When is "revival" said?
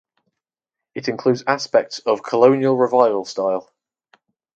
2.75-3.23